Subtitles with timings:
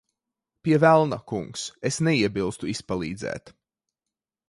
[0.63, 1.67] Pie velna, kungs.
[1.91, 3.57] Es neiebilstu izpalīdzēt.